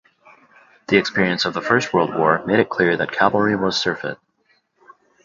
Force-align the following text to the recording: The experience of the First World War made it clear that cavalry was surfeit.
The 0.87 0.97
experience 0.97 1.45
of 1.45 1.53
the 1.53 1.61
First 1.61 1.93
World 1.93 2.15
War 2.15 2.43
made 2.47 2.57
it 2.57 2.69
clear 2.71 2.97
that 2.97 3.11
cavalry 3.11 3.55
was 3.55 3.79
surfeit. 3.79 4.17